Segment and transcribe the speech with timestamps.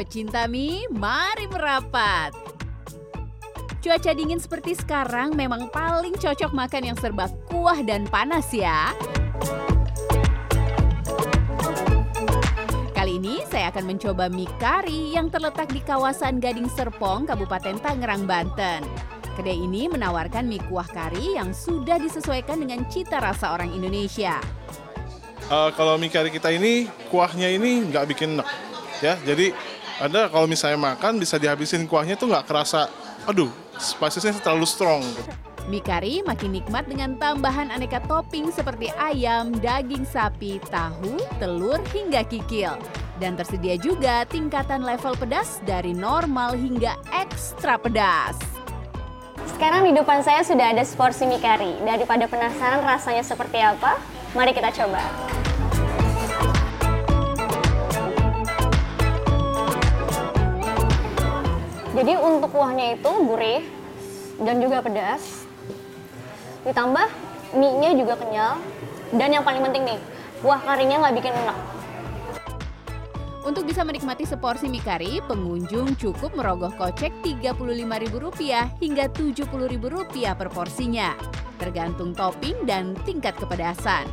[0.00, 2.32] Pecinta mie, mari merapat.
[3.84, 8.96] Cuaca dingin seperti sekarang memang paling cocok makan yang serba kuah dan panas ya.
[12.96, 18.24] Kali ini saya akan mencoba mie kari yang terletak di kawasan Gading Serpong, Kabupaten Tangerang,
[18.24, 18.80] Banten.
[19.36, 24.40] Kedai ini menawarkan mie kuah kari yang sudah disesuaikan dengan cita rasa orang Indonesia.
[25.52, 28.48] Uh, kalau mie kari kita ini kuahnya ini nggak bikin enak
[29.00, 29.52] ya jadi
[30.00, 32.88] ada kalau misalnya makan bisa dihabisin kuahnya tuh nggak kerasa
[33.28, 35.04] aduh spesiesnya terlalu strong.
[35.68, 42.26] Mie kari makin nikmat dengan tambahan aneka topping seperti ayam, daging sapi, tahu, telur, hingga
[42.26, 42.74] kikil.
[43.20, 48.34] Dan tersedia juga tingkatan level pedas dari normal hingga ekstra pedas.
[49.54, 51.76] Sekarang di depan saya sudah ada seporsi mie kari.
[51.84, 54.00] Daripada penasaran rasanya seperti apa,
[54.32, 55.04] mari kita coba.
[61.90, 63.66] Jadi untuk kuahnya itu gurih
[64.38, 65.42] dan juga pedas.
[66.62, 67.08] Ditambah
[67.58, 68.62] mie-nya juga kenyal.
[69.10, 70.00] Dan yang paling penting nih,
[70.38, 71.58] kuah karinya nggak bikin enak.
[73.40, 81.16] Untuk bisa menikmati seporsi mie kari, pengunjung cukup merogoh kocek Rp35.000 hingga Rp70.000 per porsinya,
[81.58, 84.06] tergantung topping dan tingkat kepedasan.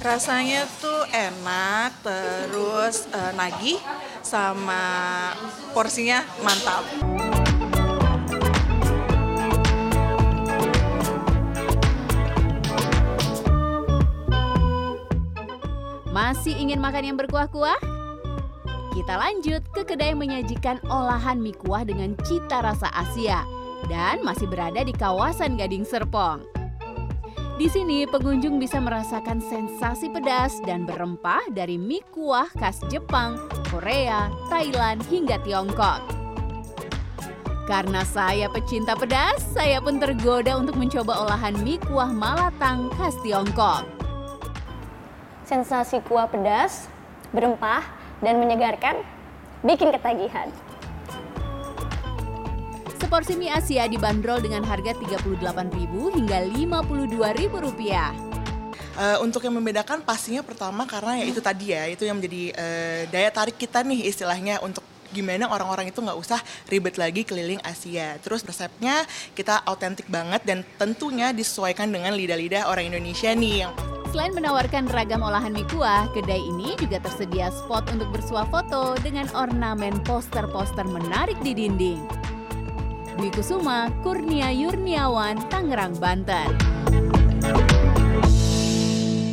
[0.00, 3.76] Rasanya tuh enak, terus uh, nagih,
[4.24, 4.80] sama
[5.76, 6.88] porsinya mantap.
[16.08, 17.76] Masih ingin makan yang berkuah-kuah?
[18.96, 23.44] Kita lanjut ke kedai yang menyajikan olahan mie kuah dengan cita rasa Asia
[23.92, 26.59] dan masih berada di kawasan Gading Serpong.
[27.60, 33.36] Di sini pengunjung bisa merasakan sensasi pedas dan berempah dari mie kuah khas Jepang,
[33.68, 36.00] Korea, Thailand hingga Tiongkok.
[37.68, 43.84] Karena saya pecinta pedas, saya pun tergoda untuk mencoba olahan mie kuah malatang khas Tiongkok.
[45.44, 46.88] Sensasi kuah pedas,
[47.36, 47.84] berempah,
[48.24, 49.04] dan menyegarkan
[49.60, 50.48] bikin ketagihan.
[53.10, 57.82] Seporsi mie Asia dibanderol dengan harga Rp38.000 hingga Rp52.000.
[57.82, 63.00] Uh, untuk yang membedakan pastinya pertama karena ya itu tadi ya itu yang menjadi uh,
[63.10, 66.38] daya tarik kita nih istilahnya untuk gimana orang-orang itu nggak usah
[66.70, 68.14] ribet lagi keliling Asia.
[68.22, 69.02] Terus resepnya
[69.34, 73.74] kita autentik banget dan tentunya disesuaikan dengan lidah-lidah orang Indonesia nih yang
[74.14, 79.26] Selain menawarkan ragam olahan mie kuah, kedai ini juga tersedia spot untuk bersuah foto dengan
[79.34, 82.19] ornamen poster-poster menarik di dinding.
[83.20, 86.56] Dwi Kusuma, Kurnia Yurniawan, Tangerang, Banten.